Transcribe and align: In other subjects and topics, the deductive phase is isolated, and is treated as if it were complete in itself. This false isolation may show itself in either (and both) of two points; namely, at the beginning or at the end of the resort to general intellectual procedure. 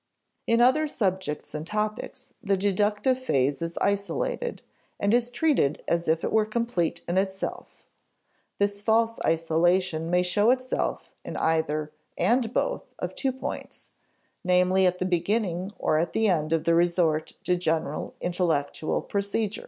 In 0.47 0.61
other 0.61 0.87
subjects 0.87 1.53
and 1.53 1.67
topics, 1.67 2.33
the 2.41 2.57
deductive 2.57 3.19
phase 3.23 3.61
is 3.61 3.77
isolated, 3.77 4.63
and 4.99 5.13
is 5.13 5.29
treated 5.29 5.83
as 5.87 6.07
if 6.07 6.23
it 6.23 6.31
were 6.33 6.47
complete 6.47 7.01
in 7.07 7.19
itself. 7.19 7.85
This 8.57 8.81
false 8.81 9.19
isolation 9.23 10.09
may 10.09 10.23
show 10.23 10.49
itself 10.49 11.11
in 11.23 11.37
either 11.37 11.91
(and 12.17 12.51
both) 12.51 12.95
of 12.97 13.13
two 13.13 13.31
points; 13.31 13.91
namely, 14.43 14.87
at 14.87 14.97
the 14.97 15.05
beginning 15.05 15.71
or 15.77 15.99
at 15.99 16.13
the 16.13 16.27
end 16.27 16.51
of 16.51 16.63
the 16.63 16.73
resort 16.73 17.33
to 17.43 17.55
general 17.55 18.15
intellectual 18.21 19.03
procedure. 19.03 19.59